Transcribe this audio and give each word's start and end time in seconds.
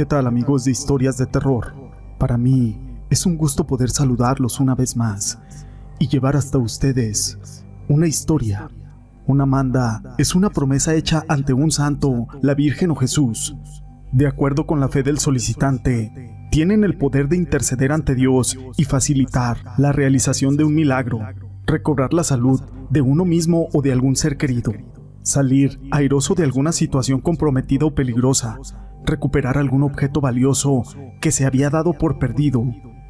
¿Qué 0.00 0.06
tal 0.06 0.26
amigos 0.26 0.64
de 0.64 0.70
historias 0.70 1.18
de 1.18 1.26
terror? 1.26 1.74
Para 2.16 2.38
mí 2.38 2.80
es 3.10 3.26
un 3.26 3.36
gusto 3.36 3.66
poder 3.66 3.90
saludarlos 3.90 4.58
una 4.58 4.74
vez 4.74 4.96
más 4.96 5.38
y 5.98 6.08
llevar 6.08 6.36
hasta 6.36 6.56
ustedes 6.56 7.62
una 7.86 8.06
historia. 8.06 8.70
Una 9.26 9.44
manda 9.44 10.14
es 10.16 10.34
una 10.34 10.48
promesa 10.48 10.94
hecha 10.94 11.22
ante 11.28 11.52
un 11.52 11.70
santo, 11.70 12.28
la 12.40 12.54
Virgen 12.54 12.92
o 12.92 12.94
Jesús. 12.94 13.54
De 14.10 14.26
acuerdo 14.26 14.66
con 14.66 14.80
la 14.80 14.88
fe 14.88 15.02
del 15.02 15.18
solicitante, 15.18 16.48
tienen 16.50 16.82
el 16.82 16.96
poder 16.96 17.28
de 17.28 17.36
interceder 17.36 17.92
ante 17.92 18.14
Dios 18.14 18.58
y 18.78 18.84
facilitar 18.84 19.58
la 19.76 19.92
realización 19.92 20.56
de 20.56 20.64
un 20.64 20.74
milagro, 20.74 21.20
recobrar 21.66 22.14
la 22.14 22.24
salud 22.24 22.62
de 22.88 23.02
uno 23.02 23.26
mismo 23.26 23.68
o 23.74 23.82
de 23.82 23.92
algún 23.92 24.16
ser 24.16 24.38
querido, 24.38 24.72
salir 25.20 25.78
airoso 25.90 26.34
de 26.34 26.44
alguna 26.44 26.72
situación 26.72 27.20
comprometida 27.20 27.84
o 27.84 27.94
peligrosa, 27.94 28.58
recuperar 29.04 29.58
algún 29.58 29.82
objeto 29.82 30.20
valioso 30.20 30.82
que 31.20 31.32
se 31.32 31.46
había 31.46 31.70
dado 31.70 31.94
por 31.94 32.18
perdido. 32.18 32.64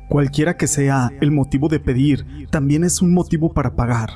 Cualquiera 0.08 0.56
que 0.56 0.66
sea 0.66 1.10
el 1.20 1.30
motivo 1.30 1.68
de 1.68 1.80
pedir, 1.80 2.48
también 2.50 2.84
es 2.84 3.00
un 3.00 3.14
motivo 3.14 3.52
para 3.52 3.76
pagar, 3.76 4.10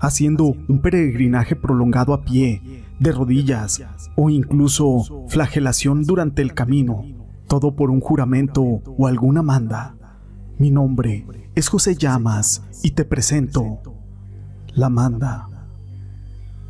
haciendo 0.00 0.56
un 0.68 0.80
peregrinaje 0.80 1.54
prolongado 1.54 2.12
a 2.14 2.22
pie, 2.22 2.84
de 2.98 3.12
rodillas 3.12 3.82
o 4.16 4.30
incluso 4.30 5.26
flagelación 5.28 6.04
durante 6.04 6.42
el 6.42 6.54
camino, 6.54 7.04
todo 7.48 7.74
por 7.74 7.90
un 7.90 8.00
juramento 8.00 8.62
o 8.62 9.06
alguna 9.06 9.42
manda. 9.42 9.96
Mi 10.58 10.70
nombre 10.70 11.26
es 11.54 11.68
José 11.68 11.96
Llamas 11.96 12.62
y 12.82 12.92
te 12.92 13.04
presento 13.04 13.80
la 14.74 14.88
manda. 14.88 15.48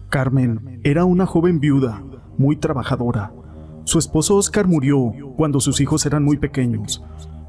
Carmen 0.08 0.80
era 0.82 1.04
una 1.04 1.26
joven 1.26 1.60
viuda, 1.60 2.02
muy 2.36 2.56
trabajadora, 2.56 3.32
su 3.84 3.98
esposo 3.98 4.36
Oscar 4.36 4.66
murió 4.66 5.12
cuando 5.36 5.60
sus 5.60 5.80
hijos 5.80 6.06
eran 6.06 6.24
muy 6.24 6.36
pequeños. 6.36 7.04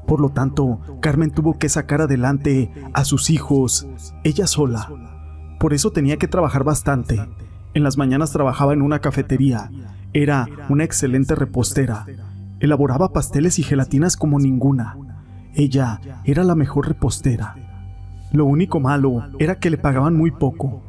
Por 0.06 0.20
lo 0.20 0.30
tanto, 0.30 0.80
Carmen 1.00 1.30
tuvo 1.30 1.58
que 1.58 1.68
sacar 1.68 2.02
adelante 2.02 2.70
a 2.92 3.04
sus 3.04 3.30
hijos 3.30 3.86
ella 4.22 4.46
sola. 4.46 4.90
Por 5.58 5.72
eso 5.72 5.90
tenía 5.92 6.16
que 6.16 6.28
trabajar 6.28 6.64
bastante. 6.64 7.26
En 7.72 7.82
las 7.82 7.96
mañanas 7.96 8.32
trabajaba 8.32 8.72
en 8.72 8.82
una 8.82 9.00
cafetería. 9.00 9.70
Era 10.12 10.46
una 10.68 10.84
excelente 10.84 11.34
repostera. 11.34 12.06
Elaboraba 12.60 13.12
pasteles 13.12 13.58
y 13.58 13.62
gelatinas 13.62 14.16
como 14.16 14.38
ninguna. 14.38 14.96
Ella 15.54 16.00
era 16.24 16.44
la 16.44 16.54
mejor 16.54 16.88
repostera. 16.88 17.56
Lo 18.32 18.44
único 18.44 18.80
malo 18.80 19.22
era 19.38 19.58
que 19.58 19.70
le 19.70 19.78
pagaban 19.78 20.16
muy 20.16 20.30
poco. 20.30 20.82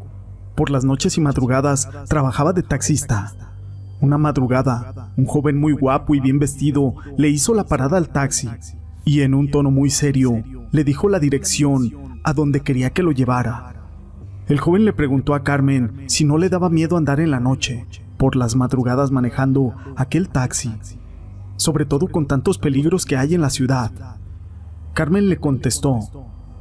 Por 0.55 0.69
las 0.69 0.83
noches 0.83 1.17
y 1.17 1.21
madrugadas 1.21 1.89
trabajaba 2.07 2.53
de 2.53 2.63
taxista. 2.63 3.33
Una 4.01 4.17
madrugada, 4.17 5.13
un 5.15 5.25
joven 5.25 5.57
muy 5.57 5.73
guapo 5.73 6.15
y 6.15 6.19
bien 6.19 6.37
vestido 6.37 6.95
le 7.17 7.29
hizo 7.29 7.53
la 7.53 7.65
parada 7.65 7.97
al 7.97 8.09
taxi 8.09 8.49
y 9.05 9.21
en 9.21 9.33
un 9.33 9.49
tono 9.49 9.71
muy 9.71 9.89
serio 9.89 10.43
le 10.71 10.83
dijo 10.83 11.07
la 11.07 11.19
dirección 11.19 12.19
a 12.23 12.33
donde 12.33 12.61
quería 12.61 12.89
que 12.89 13.03
lo 13.03 13.11
llevara. 13.11 13.73
El 14.47 14.59
joven 14.59 14.83
le 14.83 14.93
preguntó 14.93 15.33
a 15.33 15.43
Carmen 15.43 16.03
si 16.07 16.25
no 16.25 16.37
le 16.37 16.49
daba 16.49 16.69
miedo 16.69 16.97
andar 16.97 17.19
en 17.19 17.31
la 17.31 17.39
noche, 17.39 17.85
por 18.17 18.35
las 18.35 18.55
madrugadas 18.55 19.11
manejando 19.11 19.73
aquel 19.95 20.29
taxi, 20.29 20.73
sobre 21.55 21.85
todo 21.85 22.07
con 22.07 22.25
tantos 22.27 22.57
peligros 22.57 23.05
que 23.05 23.15
hay 23.15 23.33
en 23.33 23.41
la 23.41 23.49
ciudad. 23.49 23.91
Carmen 24.93 25.29
le 25.29 25.37
contestó, 25.37 25.99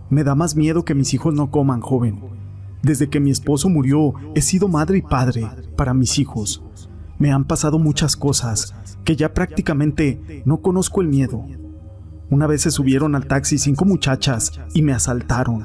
me 0.09 0.23
da 0.23 0.35
más 0.35 0.55
miedo 0.55 0.85
que 0.85 0.95
mis 0.95 1.13
hijos 1.15 1.35
no 1.35 1.51
coman, 1.51 1.81
joven. 1.81 2.21
Desde 2.83 3.09
que 3.09 3.21
mi 3.21 3.31
esposo 3.31 3.69
murió, 3.69 4.15
he 4.35 4.43
sido 4.43 4.69
madre 4.69 4.99
y 4.99 5.03
padre 5.03 5.49
para 5.77 5.95
mis 5.95 6.19
hijos 6.19 6.63
me 7.19 7.33
han 7.33 7.45
pasado 7.45 7.79
muchas 7.79 8.17
cosas 8.17 8.75
que 9.05 9.17
ya 9.17 9.33
prácticamente 9.35 10.43
no 10.45 10.61
conozco 10.61 11.01
el 11.01 11.09
miedo. 11.09 11.45
Una 12.31 12.47
vez 12.47 12.63
se 12.63 12.71
subieron 12.71 13.15
al 13.15 13.27
taxi 13.27 13.59
cinco 13.59 13.85
muchachas 13.85 14.61
y 14.73 14.83
me 14.83 14.93
asaltaron. 14.93 15.65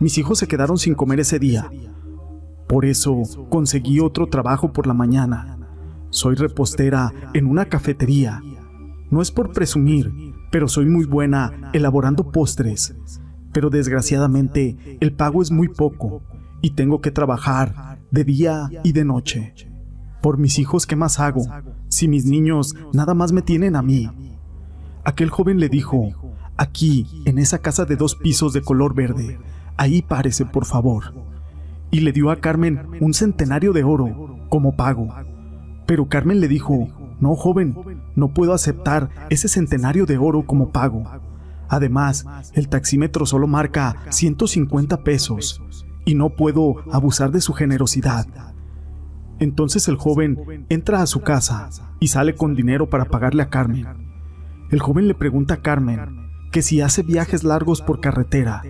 Mis 0.00 0.18
hijos 0.18 0.38
se 0.38 0.48
quedaron 0.48 0.78
sin 0.78 0.94
comer 0.94 1.20
ese 1.20 1.38
día. 1.38 1.70
Por 2.68 2.84
eso 2.84 3.22
conseguí 3.48 4.00
otro 4.00 4.26
trabajo 4.26 4.72
por 4.72 4.86
la 4.86 4.94
mañana. 4.94 5.58
Soy 6.10 6.34
repostera 6.34 7.12
en 7.32 7.46
una 7.46 7.66
cafetería. 7.66 8.42
No 9.10 9.22
es 9.22 9.30
por 9.30 9.52
presumir, 9.52 10.12
pero 10.50 10.68
soy 10.68 10.86
muy 10.86 11.04
buena 11.04 11.70
elaborando 11.72 12.30
postres. 12.30 12.94
Pero 13.52 13.70
desgraciadamente 13.70 14.98
el 15.00 15.12
pago 15.12 15.40
es 15.40 15.50
muy 15.50 15.68
poco 15.68 16.22
y 16.60 16.70
tengo 16.70 17.00
que 17.00 17.10
trabajar 17.10 18.00
de 18.10 18.24
día 18.24 18.68
y 18.82 18.92
de 18.92 19.04
noche. 19.04 19.54
Por 20.20 20.38
mis 20.38 20.58
hijos, 20.58 20.86
¿qué 20.86 20.96
más 20.96 21.20
hago? 21.20 21.42
Si 21.88 22.08
mis 22.08 22.24
niños 22.24 22.74
nada 22.92 23.14
más 23.14 23.32
me 23.32 23.42
tienen 23.42 23.76
a 23.76 23.82
mí. 23.82 24.10
Aquel 25.04 25.30
joven 25.30 25.60
le 25.60 25.68
dijo, 25.68 26.10
aquí, 26.56 27.06
en 27.24 27.38
esa 27.38 27.58
casa 27.58 27.84
de 27.84 27.96
dos 27.96 28.16
pisos 28.16 28.52
de 28.52 28.62
color 28.62 28.94
verde, 28.94 29.38
ahí 29.76 30.02
párese, 30.02 30.44
por 30.44 30.64
favor. 30.64 31.14
Y 31.90 32.00
le 32.00 32.12
dio 32.12 32.30
a 32.30 32.36
Carmen 32.36 32.80
un 33.00 33.14
centenario 33.14 33.72
de 33.72 33.84
oro 33.84 34.38
como 34.48 34.74
pago. 34.74 35.08
Pero 35.86 36.08
Carmen 36.08 36.40
le 36.40 36.48
dijo, 36.48 36.88
no, 37.20 37.34
joven, 37.36 37.76
no 38.16 38.34
puedo 38.34 38.52
aceptar 38.52 39.10
ese 39.30 39.48
centenario 39.48 40.06
de 40.06 40.18
oro 40.18 40.44
como 40.44 40.70
pago. 40.70 41.04
Además, 41.68 42.26
el 42.52 42.68
taxímetro 42.68 43.26
solo 43.26 43.46
marca 43.46 43.96
150 44.10 45.02
pesos 45.02 45.62
y 46.04 46.14
no 46.14 46.30
puedo 46.30 46.76
abusar 46.92 47.30
de 47.32 47.40
su 47.40 47.52
generosidad. 47.52 48.26
Entonces 49.38 49.88
el 49.88 49.96
joven 49.96 50.66
entra 50.68 51.02
a 51.02 51.06
su 51.06 51.20
casa 51.20 51.70
y 52.00 52.08
sale 52.08 52.34
con 52.34 52.54
dinero 52.54 52.88
para 52.88 53.06
pagarle 53.06 53.42
a 53.42 53.50
Carmen. 53.50 53.86
El 54.70 54.80
joven 54.80 55.08
le 55.08 55.14
pregunta 55.14 55.54
a 55.54 55.62
Carmen 55.62 56.26
que 56.52 56.62
si 56.62 56.80
hace 56.80 57.02
viajes 57.02 57.44
largos 57.44 57.82
por 57.82 58.00
carretera. 58.00 58.62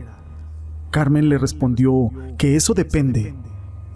Carmen 0.91 1.29
le 1.29 1.39
respondió 1.39 2.11
que 2.39 2.57
eso 2.57 2.75
depende, 2.75 3.35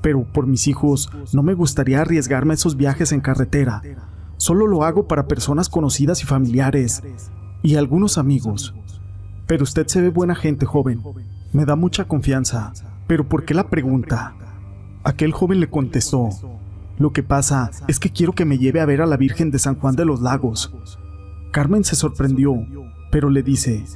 pero 0.00 0.24
por 0.24 0.46
mis 0.46 0.68
hijos 0.68 1.10
no 1.32 1.42
me 1.42 1.54
gustaría 1.54 2.00
arriesgarme 2.00 2.54
esos 2.54 2.76
viajes 2.76 3.12
en 3.12 3.20
carretera. 3.20 3.82
Solo 4.36 4.66
lo 4.66 4.84
hago 4.84 5.06
para 5.06 5.26
personas 5.26 5.68
conocidas 5.68 6.22
y 6.22 6.26
familiares 6.26 7.02
y 7.62 7.76
algunos 7.76 8.16
amigos. 8.16 8.74
Pero 9.46 9.64
usted 9.64 9.86
se 9.88 10.00
ve 10.00 10.10
buena 10.10 10.34
gente, 10.34 10.66
joven. 10.66 11.02
Me 11.52 11.64
da 11.64 11.74
mucha 11.74 12.04
confianza. 12.04 12.72
Pero 13.06 13.28
¿por 13.28 13.44
qué 13.44 13.54
la 13.54 13.68
pregunta? 13.68 14.34
Aquel 15.02 15.32
joven 15.32 15.60
le 15.60 15.70
contestó 15.70 16.30
lo 17.00 17.14
que 17.14 17.22
pasa 17.22 17.70
es 17.88 17.98
que 17.98 18.10
quiero 18.10 18.34
que 18.34 18.44
me 18.44 18.58
lleve 18.58 18.78
a 18.78 18.84
ver 18.84 19.00
a 19.00 19.06
la 19.06 19.16
Virgen 19.16 19.50
de 19.50 19.58
San 19.58 19.74
Juan 19.76 19.96
de 19.96 20.04
los 20.04 20.20
Lagos. 20.20 20.70
Carmen 21.50 21.82
se 21.82 21.96
sorprendió, 21.96 22.54
pero 23.10 23.30
le 23.30 23.42
dice, 23.42 23.86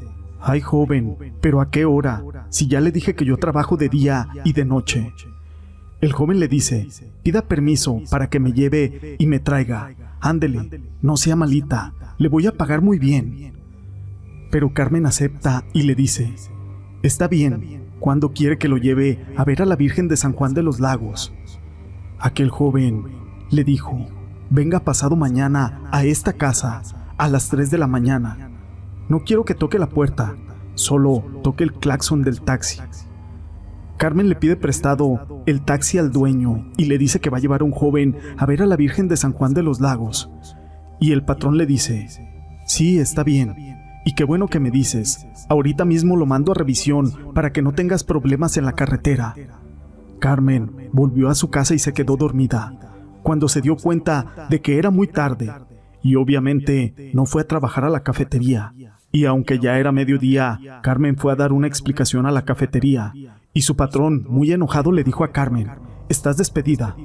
Ay 0.41 0.63
joven, 0.63 1.15
pero 1.43 1.61
¿a 1.61 1.71
qué 1.71 1.85
hora? 1.85 2.25
Si 2.49 2.67
ya 2.67 2.81
le 2.81 2.93
dije 2.93 3.15
que 3.15 3.27
yo 3.27 3.37
trabajo 3.37 3.77
de 3.77 3.91
día 3.91 4.29
y 4.43 4.55
de 4.55 4.65
noche. 4.65 5.13
El 6.01 6.15
joven 6.15 6.41
le 6.41 6.49
dice, 6.49 6.89
pida 7.23 7.43
permiso 7.43 8.01
para 8.11 8.31
que 8.31 8.41
me 8.41 8.55
lleve 8.55 9.17
y 9.19 9.27
me 9.27 9.39
traiga. 9.39 9.95
Ándele, 10.23 10.81
no 11.03 11.19
sea 11.19 11.37
malita, 11.37 11.93
le 12.17 12.29
voy 12.29 12.47
a 12.47 12.53
pagar 12.53 12.81
muy 12.81 12.99
bien. 12.99 13.53
Pero 14.51 14.73
Carmen 14.73 15.05
acepta 15.05 15.63
y 15.75 15.83
le 15.83 15.95
dice, 15.95 16.35
está 17.03 17.29
bien, 17.29 17.84
cuando 18.05 18.35
quiere 18.35 18.59
que 18.59 18.69
lo 18.69 18.77
lleve 18.77 19.25
a 19.35 19.45
ver 19.45 19.63
a 19.63 19.65
la 19.65 19.77
Virgen 19.77 20.09
de 20.09 20.19
San 20.19 20.35
Juan 20.35 20.53
de 20.53 20.63
los 20.63 20.79
Lagos. 20.79 21.33
Aquel 22.19 22.51
joven 22.51 23.05
le 23.49 23.65
dijo, 23.65 23.97
venga 24.51 24.81
pasado 24.81 25.17
mañana 25.17 25.89
a 25.91 26.05
esta 26.05 26.35
casa 26.35 26.83
a 27.17 27.29
las 27.29 27.49
3 27.49 27.71
de 27.71 27.79
la 27.79 27.87
mañana. 27.87 28.51
No 29.09 29.21
quiero 29.21 29.47
que 29.47 29.55
toque 29.55 29.79
la 29.79 29.89
puerta, 29.89 30.37
solo 30.75 31.25
toque 31.43 31.65
el 31.65 31.73
claxon 31.73 32.21
del 32.21 32.43
taxi. 32.43 32.79
Carmen 33.97 34.29
le 34.29 34.37
pide 34.37 34.57
prestado 34.57 35.43
el 35.47 35.63
taxi 35.63 35.97
al 35.97 36.13
dueño 36.13 36.73
y 36.77 36.85
le 36.85 36.99
dice 36.99 37.21
que 37.21 37.31
va 37.31 37.39
a 37.39 37.41
llevar 37.41 37.63
a 37.63 37.65
un 37.65 37.73
joven 37.73 38.19
a 38.37 38.45
ver 38.45 38.61
a 38.61 38.67
la 38.67 38.77
Virgen 38.77 39.09
de 39.09 39.17
San 39.17 39.33
Juan 39.33 39.55
de 39.55 39.63
los 39.63 39.81
Lagos. 39.81 40.31
Y 41.01 41.13
el 41.13 41.25
patrón 41.25 41.57
le 41.57 41.65
dice, 41.65 42.07
sí, 42.67 42.99
está 42.99 43.25
bien, 43.25 43.55
y 44.05 44.15
qué 44.15 44.25
bueno 44.25 44.49
que 44.49 44.61
me 44.61 44.71
dices, 44.71 45.27
ahorita 45.49 45.85
mismo 45.85 46.17
lo 46.17 46.27
mando 46.27 46.53
a 46.53 46.55
revisión 46.55 47.33
para 47.35 47.53
que 47.53 47.63
no 47.63 47.73
tengas 47.73 48.05
problemas 48.05 48.57
en 48.57 48.67
la 48.67 48.73
carretera. 48.73 49.35
Carmen 50.21 50.91
volvió 50.93 51.29
a 51.29 51.35
su 51.35 51.51
casa 51.51 51.75
y 51.75 51.79
se 51.79 51.93
quedó 51.93 52.17
dormida, 52.17 52.95
cuando 53.23 53.49
se 53.49 53.61
dio 53.61 53.77
cuenta 53.77 54.47
de 54.51 54.61
que 54.61 54.79
era 54.79 54.91
muy 54.91 55.09
tarde, 55.09 55.53
y 56.03 56.17
obviamente 56.17 57.11
no 57.15 57.25
fue 57.25 57.43
a 57.43 57.49
trabajar 57.49 57.85
a 57.85 57.91
la 57.91 58.03
cafetería. 58.03 58.75
Y 59.11 59.27
aunque 59.27 59.59
ya 59.59 59.79
era 59.79 59.93
mediodía, 59.93 60.59
Carmen 60.83 61.17
fue 61.17 61.33
a 61.33 61.37
dar 61.37 61.53
una 61.53 61.67
explicación 61.67 62.27
a 62.27 62.31
la 62.31 62.45
cafetería, 62.45 63.13
y 63.53 63.63
su 63.63 63.77
patrón, 63.77 64.27
muy 64.29 64.53
enojado, 64.53 64.93
le 64.93 65.05
dijo 65.05 65.25
a 65.25 65.33
Carmen, 65.33 65.71
Estás 66.09 66.37
despedida, 66.37 66.97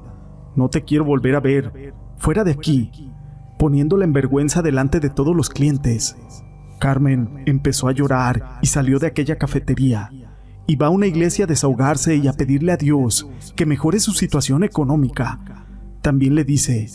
no 0.56 0.70
te 0.70 0.84
quiero 0.84 1.06
volver 1.06 1.36
a 1.36 1.40
ver, 1.40 1.94
fuera 2.18 2.44
de 2.44 2.52
aquí, 2.52 2.92
poniéndola 3.58 4.04
en 4.04 4.12
vergüenza 4.12 4.62
delante 4.62 5.00
de 5.00 5.10
todos 5.10 5.36
los 5.36 5.50
clientes. 5.50 6.18
Carmen 6.80 7.44
empezó 7.46 7.88
a 7.88 7.92
llorar 7.92 8.60
y 8.62 8.68
salió 8.68 9.00
de 9.00 9.08
aquella 9.08 9.38
cafetería 9.38 10.10
y 10.66 10.76
va 10.76 10.88
a 10.88 10.92
una 10.92 11.08
iglesia 11.08 11.46
a 11.46 11.48
desahogarse 11.48 12.16
y 12.16 12.28
a 12.28 12.34
pedirle 12.34 12.72
a 12.72 12.78
Dios 12.78 13.28
que 13.56 13.66
mejore 13.66 14.00
su 14.00 14.12
situación 14.12 14.64
económica. 14.64 15.40
También 16.02 16.36
le 16.36 16.44
dice, 16.44 16.88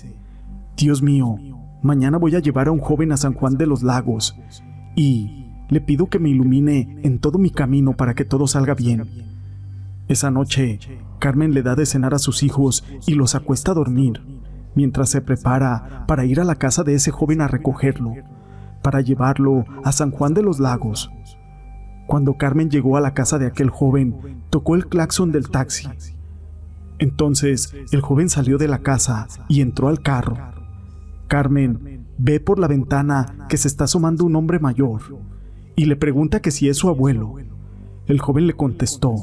Dios 0.77 1.03
mío, 1.03 1.39
mañana 1.83 2.19
voy 2.19 2.35
a 2.35 2.39
llevar 2.39 2.69
a 2.69 2.73
un 2.73 2.79
joven 2.79 3.13
a 3.13 3.17
San 3.17 3.35
Juan 3.35 3.57
de 3.57 3.67
los 3.67 3.83
Lagos 3.83 4.37
y 4.97 5.47
le 5.69 5.81
pido 5.81 6.07
que 6.07 6.19
me 6.19 6.31
ilumine 6.31 7.01
en 7.03 7.19
todo 7.19 7.39
mi 7.39 7.51
camino 7.51 7.97
para 7.97 8.15
que 8.15 8.25
todo 8.25 8.47
salga 8.47 8.75
bien. 8.75 9.09
Esa 10.09 10.31
noche, 10.31 10.79
Carmen 11.19 11.53
le 11.53 11.63
da 11.63 11.75
de 11.75 11.87
cenar 11.87 12.15
a 12.15 12.19
sus 12.19 12.43
hijos 12.43 12.85
y 13.07 13.15
los 13.15 13.35
acuesta 13.35 13.73
a 13.73 13.75
dormir, 13.75 14.23
mientras 14.75 15.11
se 15.11 15.21
prepara 15.21 16.05
para 16.07 16.25
ir 16.25 16.41
a 16.41 16.45
la 16.45 16.55
casa 16.55 16.85
de 16.85 16.95
ese 16.95 17.11
joven 17.11 17.41
a 17.41 17.49
recogerlo, 17.49 18.15
para 18.85 19.01
llevarlo 19.01 19.65
a 19.83 19.93
San 19.93 20.11
Juan 20.11 20.35
de 20.35 20.43
los 20.43 20.61
Lagos. 20.61 21.11
Cuando 22.07 22.35
Carmen 22.35 22.69
llegó 22.69 22.99
a 22.99 23.01
la 23.01 23.15
casa 23.15 23.39
de 23.39 23.47
aquel 23.47 23.71
joven, 23.71 24.15
tocó 24.51 24.75
el 24.75 24.87
claxon 24.87 25.33
del 25.33 25.49
taxi. 25.49 25.89
Entonces 26.99 27.75
el 27.93 28.03
joven 28.03 28.29
salió 28.29 28.59
de 28.59 28.69
la 28.69 28.81
casa 28.81 29.27
y 29.49 29.63
entró 29.63 29.89
al 29.89 30.03
carro. 30.03 30.37
Carmen 31.29 32.05
ve 32.19 32.41
por 32.41 32.59
la 32.59 32.69
ventana 32.69 33.47
que 33.49 33.57
se 33.57 33.69
está 33.69 33.85
asomando 33.85 34.27
un 34.27 34.37
hombre 34.37 34.59
mayor 34.59 35.01
y 35.77 35.87
le 35.87 35.97
pregunta 35.97 36.43
que 36.43 36.51
si 36.51 36.69
es 36.69 36.77
su 36.77 36.91
abuelo. 36.91 37.37
El 38.07 38.21
joven 38.21 38.47
le 38.47 38.53
contestó, 38.53 39.15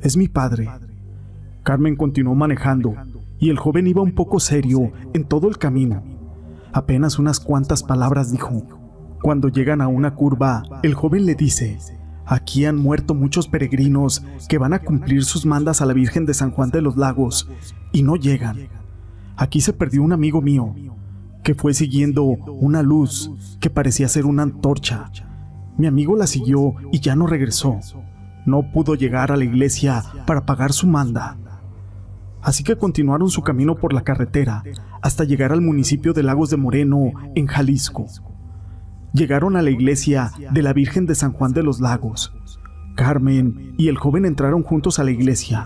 es 0.00 0.16
mi 0.16 0.26
padre. 0.26 0.68
Carmen 1.62 1.94
continuó 1.94 2.34
manejando 2.34 2.96
y 3.38 3.50
el 3.50 3.58
joven 3.58 3.86
iba 3.86 4.02
un 4.02 4.16
poco 4.16 4.40
serio 4.40 4.90
en 5.14 5.24
todo 5.24 5.48
el 5.48 5.58
camino. 5.58 6.02
Apenas 6.72 7.20
unas 7.20 7.38
cuantas 7.38 7.84
palabras 7.84 8.32
dijo. 8.32 8.85
Cuando 9.22 9.48
llegan 9.48 9.80
a 9.80 9.88
una 9.88 10.14
curva, 10.14 10.62
el 10.82 10.94
joven 10.94 11.26
le 11.26 11.34
dice, 11.34 11.78
Aquí 12.28 12.64
han 12.64 12.76
muerto 12.76 13.14
muchos 13.14 13.46
peregrinos 13.46 14.24
que 14.48 14.58
van 14.58 14.72
a 14.72 14.80
cumplir 14.80 15.24
sus 15.24 15.46
mandas 15.46 15.80
a 15.80 15.86
la 15.86 15.92
Virgen 15.92 16.26
de 16.26 16.34
San 16.34 16.50
Juan 16.50 16.70
de 16.70 16.82
los 16.82 16.96
Lagos 16.96 17.48
y 17.92 18.02
no 18.02 18.16
llegan. 18.16 18.68
Aquí 19.36 19.60
se 19.60 19.72
perdió 19.72 20.02
un 20.02 20.12
amigo 20.12 20.42
mío 20.42 20.74
que 21.44 21.54
fue 21.54 21.72
siguiendo 21.72 22.24
una 22.24 22.82
luz 22.82 23.30
que 23.60 23.70
parecía 23.70 24.08
ser 24.08 24.26
una 24.26 24.42
antorcha. 24.42 25.10
Mi 25.78 25.86
amigo 25.86 26.16
la 26.16 26.26
siguió 26.26 26.74
y 26.90 26.98
ya 26.98 27.14
no 27.14 27.28
regresó. 27.28 27.78
No 28.44 28.72
pudo 28.72 28.96
llegar 28.96 29.30
a 29.30 29.36
la 29.36 29.44
iglesia 29.44 30.02
para 30.26 30.44
pagar 30.44 30.72
su 30.72 30.88
manda. 30.88 31.38
Así 32.42 32.64
que 32.64 32.76
continuaron 32.76 33.30
su 33.30 33.42
camino 33.42 33.76
por 33.76 33.92
la 33.92 34.02
carretera 34.02 34.64
hasta 35.00 35.22
llegar 35.22 35.52
al 35.52 35.60
municipio 35.60 36.12
de 36.12 36.24
Lagos 36.24 36.50
de 36.50 36.56
Moreno, 36.56 37.12
en 37.36 37.46
Jalisco 37.46 38.06
llegaron 39.16 39.56
a 39.56 39.62
la 39.62 39.70
iglesia 39.70 40.30
de 40.52 40.62
la 40.62 40.72
Virgen 40.72 41.06
de 41.06 41.14
San 41.14 41.32
Juan 41.32 41.52
de 41.52 41.62
los 41.62 41.80
Lagos. 41.80 42.32
Carmen 42.94 43.74
y 43.76 43.88
el 43.88 43.96
joven 43.96 44.24
entraron 44.24 44.62
juntos 44.62 44.98
a 44.98 45.04
la 45.04 45.10
iglesia, 45.10 45.64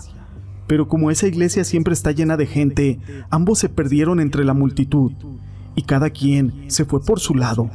pero 0.66 0.88
como 0.88 1.10
esa 1.10 1.26
iglesia 1.26 1.64
siempre 1.64 1.92
está 1.92 2.12
llena 2.12 2.36
de 2.36 2.46
gente, 2.46 3.00
ambos 3.28 3.58
se 3.58 3.68
perdieron 3.68 4.20
entre 4.20 4.44
la 4.44 4.54
multitud 4.54 5.12
y 5.74 5.82
cada 5.82 6.10
quien 6.10 6.64
se 6.68 6.84
fue 6.84 7.02
por 7.02 7.20
su 7.20 7.34
lado. 7.34 7.70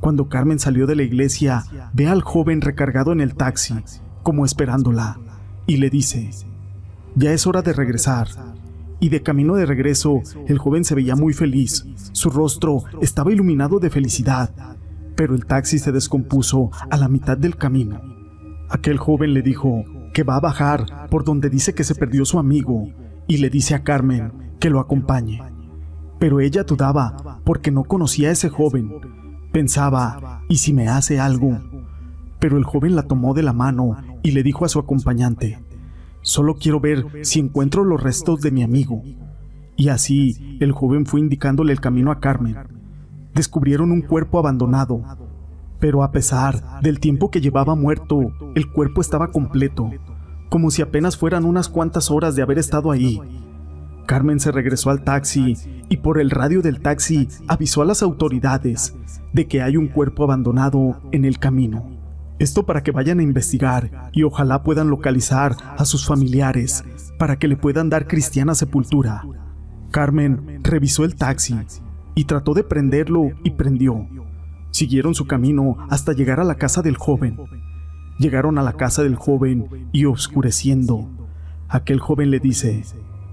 Cuando 0.00 0.28
Carmen 0.28 0.58
salió 0.58 0.86
de 0.86 0.96
la 0.96 1.02
iglesia, 1.02 1.64
ve 1.92 2.08
al 2.08 2.22
joven 2.22 2.62
recargado 2.62 3.12
en 3.12 3.20
el 3.20 3.34
taxi, 3.34 3.74
como 4.22 4.46
esperándola, 4.46 5.18
y 5.66 5.76
le 5.76 5.90
dice, 5.90 6.30
ya 7.16 7.32
es 7.32 7.46
hora 7.46 7.60
de 7.60 7.74
regresar. 7.74 8.28
Y 9.00 9.08
de 9.08 9.22
camino 9.22 9.54
de 9.54 9.66
regreso, 9.66 10.20
el 10.46 10.58
joven 10.58 10.84
se 10.84 10.94
veía 10.94 11.16
muy 11.16 11.32
feliz. 11.32 11.86
Su 12.12 12.30
rostro 12.30 12.84
estaba 13.00 13.32
iluminado 13.32 13.78
de 13.78 13.90
felicidad 13.90 14.50
pero 15.20 15.34
el 15.34 15.44
taxi 15.44 15.78
se 15.78 15.92
descompuso 15.92 16.70
a 16.88 16.96
la 16.96 17.06
mitad 17.06 17.36
del 17.36 17.56
camino. 17.56 18.00
Aquel 18.70 18.96
joven 18.96 19.34
le 19.34 19.42
dijo 19.42 19.84
que 20.14 20.22
va 20.22 20.36
a 20.36 20.40
bajar 20.40 21.10
por 21.10 21.24
donde 21.24 21.50
dice 21.50 21.74
que 21.74 21.84
se 21.84 21.94
perdió 21.94 22.24
su 22.24 22.38
amigo 22.38 22.88
y 23.26 23.36
le 23.36 23.50
dice 23.50 23.74
a 23.74 23.82
Carmen 23.82 24.32
que 24.58 24.70
lo 24.70 24.80
acompañe. 24.80 25.42
Pero 26.18 26.40
ella 26.40 26.62
dudaba 26.62 27.42
porque 27.44 27.70
no 27.70 27.84
conocía 27.84 28.30
a 28.30 28.32
ese 28.32 28.48
joven. 28.48 28.90
Pensaba, 29.52 30.42
¿y 30.48 30.56
si 30.56 30.72
me 30.72 30.88
hace 30.88 31.20
algo? 31.20 31.60
Pero 32.38 32.56
el 32.56 32.64
joven 32.64 32.96
la 32.96 33.02
tomó 33.02 33.34
de 33.34 33.42
la 33.42 33.52
mano 33.52 33.98
y 34.22 34.30
le 34.30 34.42
dijo 34.42 34.64
a 34.64 34.70
su 34.70 34.78
acompañante, 34.78 35.58
solo 36.22 36.56
quiero 36.56 36.80
ver 36.80 37.06
si 37.22 37.40
encuentro 37.40 37.84
los 37.84 38.02
restos 38.02 38.40
de 38.40 38.50
mi 38.50 38.62
amigo. 38.62 39.02
Y 39.76 39.88
así 39.88 40.56
el 40.60 40.72
joven 40.72 41.06
fue 41.06 41.20
indicándole 41.20 41.72
el 41.72 41.80
camino 41.80 42.10
a 42.10 42.20
Carmen 42.20 42.56
descubrieron 43.34 43.92
un 43.92 44.02
cuerpo 44.02 44.38
abandonado, 44.38 45.02
pero 45.78 46.02
a 46.02 46.12
pesar 46.12 46.80
del 46.82 47.00
tiempo 47.00 47.30
que 47.30 47.40
llevaba 47.40 47.74
muerto, 47.74 48.32
el 48.54 48.70
cuerpo 48.70 49.00
estaba 49.00 49.28
completo, 49.28 49.90
como 50.48 50.70
si 50.70 50.82
apenas 50.82 51.16
fueran 51.16 51.44
unas 51.44 51.68
cuantas 51.68 52.10
horas 52.10 52.34
de 52.34 52.42
haber 52.42 52.58
estado 52.58 52.90
ahí. 52.90 53.20
Carmen 54.06 54.40
se 54.40 54.50
regresó 54.50 54.90
al 54.90 55.04
taxi 55.04 55.56
y 55.88 55.98
por 55.98 56.20
el 56.20 56.30
radio 56.30 56.62
del 56.62 56.80
taxi 56.80 57.28
avisó 57.46 57.82
a 57.82 57.84
las 57.84 58.02
autoridades 58.02 58.94
de 59.32 59.46
que 59.46 59.62
hay 59.62 59.76
un 59.76 59.86
cuerpo 59.86 60.24
abandonado 60.24 61.00
en 61.12 61.24
el 61.24 61.38
camino. 61.38 61.99
Esto 62.40 62.64
para 62.64 62.82
que 62.82 62.90
vayan 62.90 63.20
a 63.20 63.22
investigar 63.22 64.10
y 64.12 64.22
ojalá 64.22 64.62
puedan 64.62 64.88
localizar 64.88 65.54
a 65.76 65.84
sus 65.84 66.06
familiares 66.06 66.82
para 67.18 67.38
que 67.38 67.46
le 67.46 67.56
puedan 67.58 67.90
dar 67.90 68.06
cristiana 68.06 68.54
sepultura. 68.54 69.26
Carmen 69.90 70.58
revisó 70.62 71.04
el 71.04 71.16
taxi 71.16 71.54
y 72.14 72.24
trató 72.24 72.54
de 72.54 72.64
prenderlo 72.64 73.30
y 73.44 73.50
prendió. 73.50 74.08
Siguieron 74.70 75.14
su 75.14 75.26
camino 75.26 75.76
hasta 75.90 76.14
llegar 76.14 76.40
a 76.40 76.44
la 76.44 76.54
casa 76.54 76.80
del 76.80 76.96
joven. 76.96 77.36
Llegaron 78.18 78.56
a 78.56 78.62
la 78.62 78.72
casa 78.72 79.02
del 79.02 79.16
joven 79.16 79.88
y 79.92 80.06
oscureciendo, 80.06 81.10
aquel 81.68 82.00
joven 82.00 82.30
le 82.30 82.40
dice, 82.40 82.84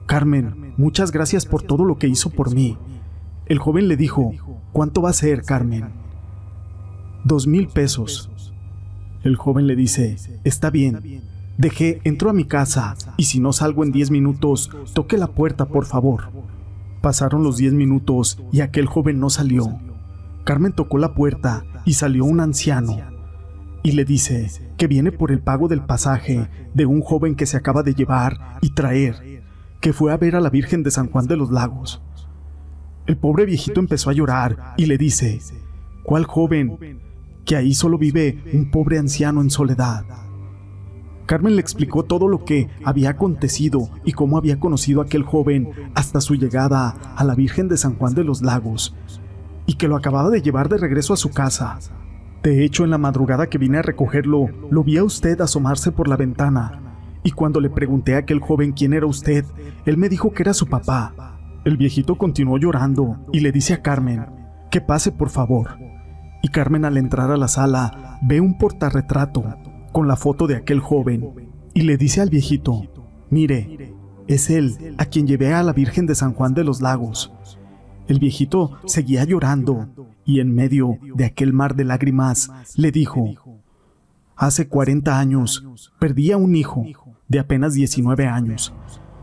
Carmen, 0.05 0.73
muchas 0.75 1.11
gracias 1.13 1.45
por 1.45 1.63
todo 1.63 1.85
lo 1.85 1.97
que 1.97 2.09
hizo 2.09 2.29
por 2.29 2.53
mí. 2.53 2.77
El 3.45 3.59
joven 3.59 3.87
le 3.87 3.95
dijo, 3.95 4.33
¿cuánto 4.73 5.01
va 5.01 5.11
a 5.11 5.13
ser, 5.13 5.43
Carmen? 5.43 5.93
Dos 7.23 7.47
mil 7.47 7.69
pesos. 7.69 8.29
El 9.27 9.35
joven 9.35 9.67
le 9.67 9.75
dice, 9.75 10.15
está 10.45 10.69
bien, 10.69 11.21
dejé, 11.57 11.99
entro 12.05 12.29
a 12.29 12.33
mi 12.33 12.45
casa 12.45 12.95
y 13.17 13.25
si 13.25 13.41
no 13.41 13.51
salgo 13.51 13.83
en 13.83 13.91
diez 13.91 14.09
minutos, 14.09 14.69
toque 14.93 15.17
la 15.17 15.27
puerta, 15.27 15.65
por 15.65 15.85
favor. 15.85 16.31
Pasaron 17.01 17.43
los 17.43 17.57
diez 17.57 17.73
minutos 17.73 18.41
y 18.53 18.61
aquel 18.61 18.85
joven 18.85 19.19
no 19.19 19.29
salió. 19.29 19.79
Carmen 20.45 20.71
tocó 20.71 20.97
la 20.97 21.13
puerta 21.13 21.65
y 21.83 21.95
salió 21.95 22.23
un 22.23 22.39
anciano 22.39 22.95
y 23.83 23.91
le 23.91 24.05
dice 24.05 24.49
que 24.77 24.87
viene 24.87 25.11
por 25.11 25.29
el 25.29 25.41
pago 25.41 25.67
del 25.67 25.81
pasaje 25.81 26.47
de 26.73 26.85
un 26.85 27.01
joven 27.01 27.35
que 27.35 27.45
se 27.45 27.57
acaba 27.57 27.83
de 27.83 27.95
llevar 27.95 28.59
y 28.61 28.69
traer, 28.69 29.43
que 29.81 29.91
fue 29.91 30.13
a 30.13 30.17
ver 30.17 30.37
a 30.37 30.39
la 30.39 30.49
Virgen 30.49 30.83
de 30.83 30.91
San 30.91 31.09
Juan 31.09 31.27
de 31.27 31.35
los 31.35 31.51
Lagos. 31.51 32.01
El 33.07 33.17
pobre 33.17 33.43
viejito 33.43 33.81
empezó 33.81 34.09
a 34.09 34.13
llorar 34.13 34.73
y 34.77 34.85
le 34.85 34.97
dice, 34.97 35.41
¿cuál 36.03 36.23
joven? 36.23 37.01
Que 37.47 37.55
ahí 37.55 37.73
solo 37.73 37.97
vive 37.97 38.43
un 38.53 38.69
pobre 38.69 38.99
anciano 38.99 39.41
en 39.41 39.49
soledad. 39.49 40.03
Carmen 41.25 41.55
le 41.55 41.61
explicó 41.61 42.03
todo 42.03 42.27
lo 42.27 42.43
que 42.45 42.69
había 42.83 43.11
acontecido 43.11 43.89
y 44.03 44.11
cómo 44.11 44.37
había 44.37 44.59
conocido 44.59 45.01
a 45.01 45.05
aquel 45.05 45.23
joven 45.23 45.69
hasta 45.95 46.21
su 46.21 46.35
llegada 46.35 46.89
a 47.15 47.23
la 47.23 47.35
Virgen 47.35 47.69
de 47.69 47.77
San 47.77 47.95
Juan 47.95 48.13
de 48.13 48.25
los 48.25 48.41
Lagos, 48.41 48.95
y 49.65 49.75
que 49.75 49.87
lo 49.87 49.95
acababa 49.95 50.29
de 50.29 50.41
llevar 50.41 50.67
de 50.67 50.77
regreso 50.77 51.13
a 51.13 51.17
su 51.17 51.31
casa. 51.31 51.79
De 52.43 52.65
hecho, 52.65 52.83
en 52.83 52.89
la 52.89 52.97
madrugada 52.97 53.47
que 53.47 53.57
vine 53.57 53.77
a 53.77 53.81
recogerlo, 53.81 54.49
lo 54.69 54.83
vi 54.83 54.97
a 54.97 55.05
usted 55.05 55.39
asomarse 55.39 55.91
por 55.93 56.09
la 56.09 56.17
ventana, 56.17 56.81
y 57.23 57.31
cuando 57.31 57.61
le 57.61 57.69
pregunté 57.69 58.15
a 58.15 58.19
aquel 58.19 58.39
joven 58.39 58.73
quién 58.73 58.93
era 58.93 59.05
usted, 59.05 59.45
él 59.85 59.97
me 59.97 60.09
dijo 60.09 60.31
que 60.33 60.43
era 60.43 60.53
su 60.53 60.67
papá. 60.67 61.37
El 61.63 61.77
viejito 61.77 62.17
continuó 62.17 62.57
llorando 62.57 63.17
y 63.33 63.39
le 63.39 63.53
dice 63.53 63.73
a 63.73 63.81
Carmen, 63.81 64.25
que 64.69 64.79
pase 64.81 65.11
por 65.11 65.29
favor. 65.29 65.77
Y 66.47 66.49
Carmen 66.49 66.85
al 66.85 66.95
entrar 66.95 67.29
a 67.29 67.35
la 67.35 67.49
sala 67.49 68.19
ve 68.21 68.39
un 68.39 68.57
portarretrato 68.57 69.43
con 69.91 70.07
la 70.07 70.15
foto 70.15 70.47
de 70.47 70.55
aquel 70.55 70.79
joven 70.79 71.51
y 71.73 71.81
le 71.81 71.97
dice 71.97 72.21
al 72.21 72.29
viejito, 72.29 72.83
mire, 73.29 73.93
es 74.29 74.49
él 74.49 74.95
a 74.97 75.07
quien 75.07 75.27
llevé 75.27 75.53
a 75.53 75.61
la 75.61 75.73
Virgen 75.73 76.05
de 76.05 76.15
San 76.15 76.33
Juan 76.33 76.53
de 76.53 76.63
los 76.63 76.79
Lagos. 76.79 77.33
El 78.07 78.19
viejito 78.19 78.77
seguía 78.85 79.25
llorando 79.25 79.89
y 80.23 80.39
en 80.39 80.55
medio 80.55 80.97
de 81.15 81.25
aquel 81.25 81.51
mar 81.51 81.75
de 81.75 81.83
lágrimas 81.83 82.49
le 82.77 82.93
dijo, 82.93 83.25
Hace 84.37 84.69
40 84.69 85.19
años 85.19 85.67
perdí 85.99 86.31
a 86.31 86.37
un 86.37 86.55
hijo 86.55 86.85
de 87.27 87.39
apenas 87.39 87.73
19 87.73 88.25
años. 88.25 88.73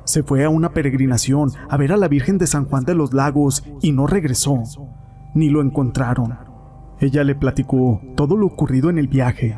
Se 0.05 0.23
fue 0.23 0.45
a 0.45 0.51
una 0.51 0.75
peregrinación 0.75 1.53
a 1.71 1.79
ver 1.79 1.91
a 1.93 1.97
la 1.97 2.09
Virgen 2.09 2.37
de 2.37 2.47
San 2.47 2.67
Juan 2.67 2.85
de 2.85 2.95
los 2.95 3.15
Lagos 3.15 3.65
y 3.81 3.93
no 3.93 4.07
regresó, 4.07 4.63
ni 5.35 5.49
lo 5.49 5.63
encontraron. 5.63 6.53
Ella 7.01 7.25
le 7.25 7.35
platicó 7.35 8.01
todo 8.17 8.37
lo 8.37 8.47
ocurrido 8.47 8.91
en 8.91 8.99
el 8.99 9.09
viaje 9.09 9.57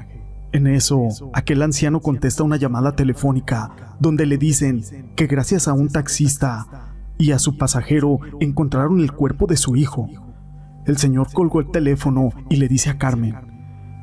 en 0.56 0.66
eso, 0.68 1.08
aquel 1.34 1.60
anciano 1.60 2.00
contesta 2.00 2.42
una 2.42 2.56
llamada 2.56 2.96
telefónica 2.96 3.96
donde 4.00 4.24
le 4.24 4.38
dicen 4.38 4.82
que 5.14 5.26
gracias 5.26 5.68
a 5.68 5.74
un 5.74 5.90
taxista 5.90 6.94
y 7.18 7.32
a 7.32 7.38
su 7.38 7.58
pasajero 7.58 8.20
encontraron 8.40 9.00
el 9.00 9.12
cuerpo 9.12 9.46
de 9.46 9.58
su 9.58 9.76
hijo. 9.76 10.08
El 10.86 10.96
señor 10.96 11.30
colgó 11.30 11.60
el 11.60 11.70
teléfono 11.70 12.30
y 12.48 12.56
le 12.56 12.68
dice 12.68 12.88
a 12.88 12.96
Carmen, 12.96 13.34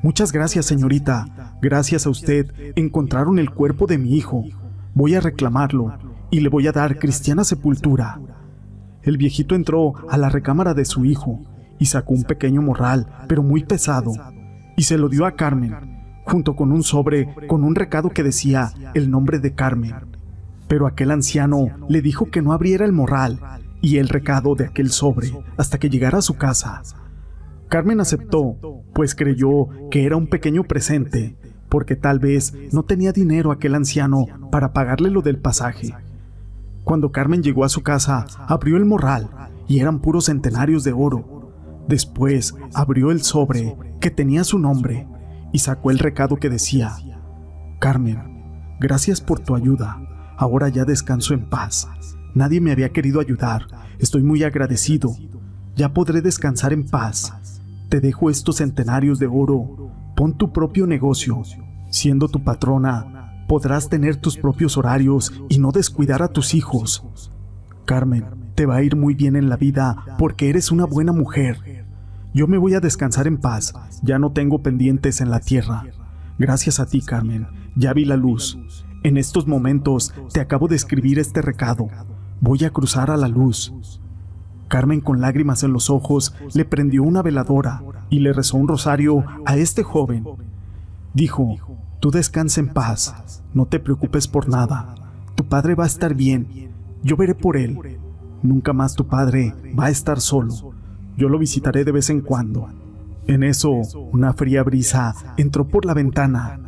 Muchas 0.03 0.31
gracias 0.31 0.67
señorita, 0.67 1.57
gracias 1.59 2.05
a 2.05 2.11
usted 2.11 2.53
encontraron 2.75 3.39
el 3.39 3.49
cuerpo 3.49 3.87
de 3.87 3.97
mi 3.97 4.15
hijo. 4.15 4.43
Voy 4.93 5.15
a 5.15 5.21
reclamarlo 5.21 5.97
y 6.29 6.41
le 6.41 6.49
voy 6.49 6.67
a 6.67 6.71
dar 6.71 6.99
cristiana 6.99 7.43
sepultura. 7.43 8.19
el 9.01 9.17
viejito 9.17 9.55
entró 9.55 9.93
a 10.07 10.17
la 10.17 10.29
recámara 10.29 10.75
de 10.75 10.85
su 10.85 11.03
hijo 11.03 11.39
y 11.83 11.85
sacó 11.85 12.13
un 12.13 12.23
pequeño 12.23 12.61
morral, 12.61 13.07
pero 13.27 13.43
muy 13.43 13.65
pesado, 13.65 14.13
y 14.77 14.83
se 14.83 14.97
lo 14.97 15.09
dio 15.09 15.25
a 15.25 15.35
Carmen, 15.35 15.75
junto 16.23 16.55
con 16.55 16.71
un 16.71 16.81
sobre 16.81 17.35
con 17.45 17.65
un 17.65 17.75
recado 17.75 18.09
que 18.11 18.23
decía 18.23 18.71
el 18.93 19.11
nombre 19.11 19.39
de 19.39 19.53
Carmen. 19.53 19.93
Pero 20.69 20.87
aquel 20.87 21.11
anciano 21.11 21.67
le 21.89 22.01
dijo 22.01 22.31
que 22.31 22.41
no 22.41 22.53
abriera 22.53 22.85
el 22.85 22.93
morral 22.93 23.37
y 23.81 23.97
el 23.97 24.07
recado 24.07 24.55
de 24.55 24.67
aquel 24.67 24.91
sobre 24.91 25.33
hasta 25.57 25.77
que 25.77 25.89
llegara 25.89 26.19
a 26.19 26.21
su 26.21 26.35
casa. 26.37 26.83
Carmen 27.67 27.99
aceptó, 27.99 28.55
pues 28.93 29.13
creyó 29.13 29.67
que 29.91 30.05
era 30.05 30.15
un 30.15 30.27
pequeño 30.27 30.63
presente, 30.63 31.35
porque 31.67 31.97
tal 31.97 32.19
vez 32.19 32.53
no 32.71 32.83
tenía 32.83 33.11
dinero 33.11 33.51
aquel 33.51 33.75
anciano 33.75 34.25
para 34.53 34.71
pagarle 34.71 35.09
lo 35.09 35.21
del 35.21 35.37
pasaje. 35.37 35.93
Cuando 36.85 37.11
Carmen 37.11 37.43
llegó 37.43 37.65
a 37.65 37.69
su 37.69 37.83
casa, 37.83 38.25
abrió 38.47 38.77
el 38.77 38.85
morral 38.85 39.29
y 39.67 39.81
eran 39.81 39.99
puros 39.99 40.27
centenarios 40.27 40.85
de 40.85 40.93
oro. 40.93 41.42
Después 41.87 42.55
abrió 42.73 43.11
el 43.11 43.21
sobre 43.23 43.77
que 43.99 44.09
tenía 44.09 44.43
su 44.43 44.59
nombre 44.59 45.07
y 45.51 45.59
sacó 45.59 45.91
el 45.91 45.99
recado 45.99 46.37
que 46.37 46.49
decía, 46.49 46.95
Carmen, 47.79 48.77
gracias 48.79 49.21
por 49.21 49.39
tu 49.39 49.55
ayuda, 49.55 50.01
ahora 50.37 50.69
ya 50.69 50.85
descanso 50.85 51.33
en 51.33 51.49
paz. 51.49 51.87
Nadie 52.33 52.61
me 52.61 52.71
había 52.71 52.89
querido 52.89 53.19
ayudar, 53.19 53.67
estoy 53.99 54.23
muy 54.23 54.43
agradecido, 54.43 55.15
ya 55.75 55.93
podré 55.93 56.21
descansar 56.21 56.73
en 56.73 56.85
paz. 56.85 57.61
Te 57.89 57.99
dejo 57.99 58.29
estos 58.29 58.57
centenarios 58.57 59.19
de 59.19 59.27
oro, 59.27 59.91
pon 60.15 60.37
tu 60.37 60.51
propio 60.51 60.87
negocio, 60.87 61.43
siendo 61.91 62.27
tu 62.27 62.43
patrona, 62.43 63.45
podrás 63.47 63.89
tener 63.89 64.15
tus 64.15 64.37
propios 64.37 64.77
horarios 64.77 65.33
y 65.49 65.59
no 65.59 65.71
descuidar 65.71 66.23
a 66.23 66.29
tus 66.29 66.53
hijos. 66.55 67.31
Carmen, 67.85 68.25
te 68.55 68.65
va 68.65 68.77
a 68.77 68.83
ir 68.83 68.95
muy 68.95 69.13
bien 69.13 69.35
en 69.35 69.49
la 69.49 69.57
vida 69.57 70.15
porque 70.17 70.49
eres 70.49 70.71
una 70.71 70.85
buena 70.85 71.11
mujer 71.11 71.72
yo 72.33 72.47
me 72.47 72.57
voy 72.57 72.73
a 72.73 72.79
descansar 72.79 73.27
en 73.27 73.37
paz, 73.37 73.73
ya 74.01 74.17
no 74.17 74.31
tengo 74.31 74.63
pendientes 74.63 75.21
en 75.21 75.29
la 75.29 75.39
tierra. 75.39 75.85
Gracias 76.39 76.79
a 76.79 76.87
ti, 76.87 77.01
Carmen, 77.01 77.47
ya 77.75 77.93
vi 77.93 78.05
la 78.05 78.17
luz. 78.17 78.57
En 79.03 79.17
estos 79.17 79.47
momentos 79.47 80.13
te 80.31 80.39
acabo 80.39 80.67
de 80.67 80.75
escribir 80.75 81.19
este 81.19 81.41
recado. 81.41 81.87
Voy 82.41 82.63
a 82.63 82.71
cruzar 82.71 83.11
a 83.11 83.17
la 83.17 83.27
luz. 83.27 83.73
Carmen 84.67 85.01
con 85.01 85.21
lágrimas 85.21 85.63
en 85.63 85.73
los 85.73 85.91
ojos 85.91 86.33
le 86.55 86.65
prendió 86.65 87.03
una 87.03 87.21
veladora 87.21 87.83
y 88.09 88.19
le 88.19 88.33
rezó 88.33 88.57
un 88.57 88.67
rosario 88.67 89.23
a 89.45 89.55
este 89.55 89.83
joven. 89.83 90.25
Dijo, 91.13 91.57
tú 91.99 92.09
descansa 92.09 92.59
en 92.59 92.69
paz, 92.69 93.43
no 93.53 93.67
te 93.67 93.79
preocupes 93.79 94.27
por 94.27 94.49
nada, 94.49 94.95
tu 95.35 95.45
padre 95.45 95.75
va 95.75 95.83
a 95.83 95.87
estar 95.87 96.15
bien, 96.15 96.71
yo 97.03 97.15
veré 97.15 97.35
por 97.35 97.55
él, 97.55 97.99
nunca 98.41 98.73
más 98.73 98.95
tu 98.95 99.05
padre 99.05 99.53
va 99.77 99.85
a 99.85 99.89
estar 99.91 100.19
solo. 100.19 100.73
Yo 101.17 101.29
lo 101.29 101.39
visitaré 101.39 101.83
de 101.83 101.91
vez 101.91 102.09
en 102.09 102.21
cuando. 102.21 102.69
En 103.27 103.43
eso, 103.43 103.71
una 104.11 104.33
fría 104.33 104.63
brisa 104.63 105.15
entró 105.37 105.67
por 105.67 105.85
la 105.85 105.93
ventana. 105.93 106.59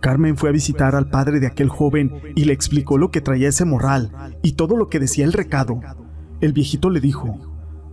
Carmen 0.00 0.36
fue 0.36 0.48
a 0.48 0.52
visitar 0.52 0.94
al 0.94 1.10
padre 1.10 1.40
de 1.40 1.46
aquel 1.46 1.68
joven 1.68 2.12
y 2.34 2.44
le 2.44 2.52
explicó 2.52 2.96
lo 2.96 3.10
que 3.10 3.20
traía 3.20 3.48
ese 3.48 3.64
morral 3.64 4.38
y 4.42 4.52
todo 4.52 4.76
lo 4.76 4.88
que 4.88 5.00
decía 5.00 5.24
el 5.24 5.32
recado. 5.32 5.80
El 6.40 6.52
viejito 6.52 6.88
le 6.88 7.00
dijo, 7.00 7.38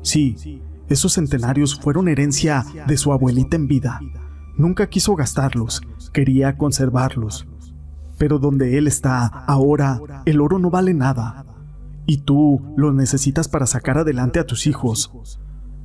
sí, 0.04 0.62
esos 0.88 1.14
centenarios 1.14 1.78
fueron 1.80 2.08
herencia 2.08 2.66
de 2.88 2.98
su 2.98 3.12
abuelita 3.12 3.58
en 3.58 3.68
vida. 3.68 4.00
Nunca 4.56 4.88
quiso 4.88 5.16
gastarlos, 5.16 5.82
quería 6.14 6.58
conservarlos. 6.58 7.48
Pero 8.18 8.40
donde 8.40 8.78
él 8.78 8.88
está 8.88 9.26
ahora, 9.26 10.00
el 10.26 10.40
oro 10.40 10.60
no 10.60 10.70
vale 10.70 10.94
nada. 10.94 11.46
Y 12.06 12.20
tú 12.20 12.62
lo 12.78 12.94
necesitas 12.94 13.50
para 13.50 13.66
sacar 13.66 13.98
adelante 13.98 14.40
a 14.40 14.46
tus 14.46 14.66
hijos. 14.66 15.40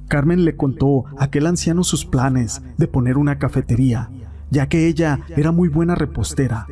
Carmen 0.09 0.45
le 0.45 0.57
contó 0.57 1.05
a 1.19 1.25
aquel 1.25 1.47
anciano 1.47 1.85
sus 1.85 2.05
planes 2.05 2.63
de 2.77 2.89
poner 2.89 3.17
una 3.17 3.39
cafetería, 3.39 4.11
ya 4.51 4.69
que 4.69 4.87
ella 4.89 5.21
era 5.37 5.53
muy 5.53 5.69
buena 5.69 5.95
repostera. 5.95 6.67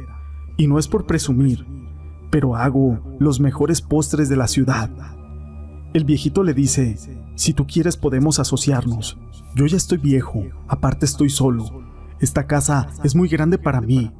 Y 0.57 0.67
no 0.67 0.79
es 0.79 0.89
por 0.89 1.07
presumir, 1.07 1.67
pero 2.31 2.57
hago 2.57 3.17
los 3.19 3.41
mejores 3.41 3.81
postres 3.81 4.29
de 4.29 4.37
la 4.37 4.47
ciudad. 4.47 4.91
El 5.93 6.05
viejito 6.05 6.43
le 6.45 6.55
dice, 6.55 6.97
si 7.35 7.55
tú 7.55 7.67
quieres 7.67 7.97
podemos 7.97 8.39
asociarnos. 8.39 9.19
Yo 9.57 9.67
ya 9.67 9.77
estoy 9.77 9.99
viejo, 9.99 10.45
aparte 10.69 11.07
estoy 11.07 11.31
solo. 11.31 11.83
Esta 12.21 12.47
casa 12.47 12.89
es 13.03 13.17
muy 13.17 13.29
grande 13.29 13.59
para 13.59 13.81
mí. 13.81 14.13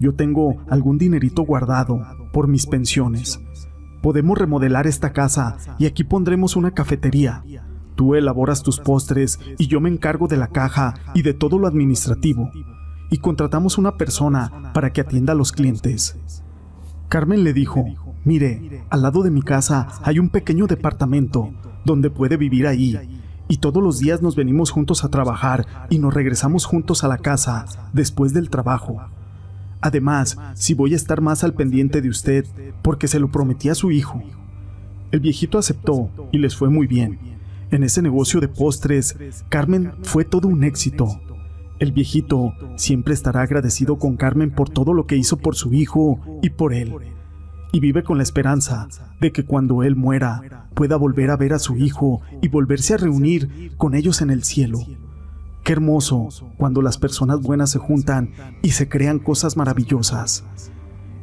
Yo 0.00 0.14
tengo 0.14 0.56
algún 0.68 0.98
dinerito 0.98 1.42
guardado 1.42 2.04
por 2.32 2.48
mis 2.48 2.66
pensiones. 2.66 3.40
Podemos 4.02 4.36
remodelar 4.36 4.86
esta 4.86 5.12
casa 5.12 5.56
y 5.78 5.86
aquí 5.86 6.04
pondremos 6.04 6.56
una 6.56 6.72
cafetería. 6.72 7.44
Tú 7.98 8.14
elaboras 8.14 8.62
tus 8.62 8.78
postres 8.78 9.40
y 9.58 9.66
yo 9.66 9.80
me 9.80 9.88
encargo 9.88 10.28
de 10.28 10.36
la 10.36 10.46
caja 10.46 10.94
y 11.14 11.22
de 11.22 11.34
todo 11.34 11.58
lo 11.58 11.66
administrativo. 11.66 12.48
Y 13.10 13.18
contratamos 13.18 13.76
una 13.76 13.96
persona 13.96 14.72
para 14.72 14.92
que 14.92 15.00
atienda 15.00 15.32
a 15.32 15.36
los 15.36 15.50
clientes. 15.50 16.16
Carmen 17.08 17.42
le 17.42 17.52
dijo, 17.52 17.84
mire, 18.24 18.84
al 18.88 19.02
lado 19.02 19.24
de 19.24 19.32
mi 19.32 19.42
casa 19.42 19.88
hay 20.04 20.20
un 20.20 20.28
pequeño 20.28 20.68
departamento 20.68 21.52
donde 21.84 22.08
puede 22.08 22.36
vivir 22.36 22.68
ahí. 22.68 23.20
Y 23.48 23.56
todos 23.56 23.82
los 23.82 23.98
días 23.98 24.22
nos 24.22 24.36
venimos 24.36 24.70
juntos 24.70 25.02
a 25.02 25.08
trabajar 25.08 25.66
y 25.90 25.98
nos 25.98 26.14
regresamos 26.14 26.66
juntos 26.66 27.02
a 27.02 27.08
la 27.08 27.18
casa 27.18 27.66
después 27.92 28.32
del 28.32 28.48
trabajo. 28.48 29.00
Además, 29.80 30.38
si 30.54 30.72
voy 30.74 30.92
a 30.92 30.96
estar 30.96 31.20
más 31.20 31.42
al 31.42 31.54
pendiente 31.54 32.00
de 32.00 32.10
usted, 32.10 32.46
porque 32.80 33.08
se 33.08 33.18
lo 33.18 33.32
prometí 33.32 33.70
a 33.70 33.74
su 33.74 33.90
hijo. 33.90 34.22
El 35.10 35.18
viejito 35.18 35.58
aceptó 35.58 36.10
y 36.30 36.38
les 36.38 36.54
fue 36.54 36.68
muy 36.68 36.86
bien. 36.86 37.37
En 37.70 37.82
ese 37.82 38.00
negocio 38.00 38.40
de 38.40 38.48
postres, 38.48 39.16
Carmen 39.50 39.92
fue 40.02 40.24
todo 40.24 40.48
un 40.48 40.64
éxito. 40.64 41.20
El 41.78 41.92
viejito 41.92 42.54
siempre 42.76 43.12
estará 43.12 43.42
agradecido 43.42 43.98
con 43.98 44.16
Carmen 44.16 44.50
por 44.50 44.70
todo 44.70 44.94
lo 44.94 45.06
que 45.06 45.16
hizo 45.16 45.36
por 45.36 45.54
su 45.54 45.74
hijo 45.74 46.18
y 46.42 46.50
por 46.50 46.72
él. 46.72 46.94
Y 47.70 47.80
vive 47.80 48.02
con 48.02 48.16
la 48.16 48.22
esperanza 48.22 48.88
de 49.20 49.32
que 49.32 49.44
cuando 49.44 49.82
él 49.82 49.96
muera 49.96 50.68
pueda 50.74 50.96
volver 50.96 51.30
a 51.30 51.36
ver 51.36 51.52
a 51.52 51.58
su 51.58 51.76
hijo 51.76 52.22
y 52.40 52.48
volverse 52.48 52.94
a 52.94 52.96
reunir 52.96 53.76
con 53.76 53.94
ellos 53.94 54.22
en 54.22 54.30
el 54.30 54.44
cielo. 54.44 54.78
Qué 55.62 55.72
hermoso 55.72 56.28
cuando 56.56 56.80
las 56.80 56.96
personas 56.96 57.42
buenas 57.42 57.68
se 57.68 57.78
juntan 57.78 58.32
y 58.62 58.70
se 58.70 58.88
crean 58.88 59.18
cosas 59.18 59.58
maravillosas. 59.58 60.44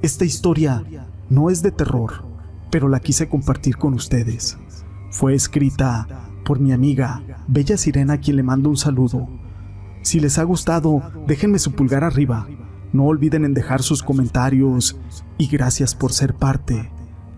Esta 0.04 0.25
historia 0.25 0.84
no 1.28 1.50
es 1.50 1.64
de 1.64 1.72
terror, 1.72 2.24
pero 2.70 2.88
la 2.88 3.00
quise 3.00 3.28
compartir 3.28 3.78
con 3.78 3.96
ustedes. 3.96 4.60
Fue 5.10 5.34
escrita 5.34 6.25
por 6.46 6.62
mi 6.62 6.72
amiga, 6.72 7.22
Bella 7.48 7.75
Sirena, 7.75 8.14
a 8.14 8.18
quien 8.20 8.38
le 8.38 8.44
mando 8.44 8.70
un 8.70 8.78
saludo. 8.78 9.28
Si 10.04 10.22
les 10.22 10.38
ha 10.38 10.44
gustado, 10.44 11.02
déjenme 11.28 11.60
su 11.60 11.74
pulgar 11.74 12.06
arriba. 12.06 12.48
No 12.94 13.06
olviden 13.06 13.44
en 13.44 13.54
dejar 13.54 13.82
sus 13.82 14.02
comentarios 14.02 14.98
y 15.38 15.48
gracias 15.48 15.96
por 15.96 16.14
ser 16.14 16.36
parte 16.36 16.90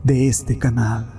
de 0.03 0.27
este 0.27 0.59
canal. 0.59 1.16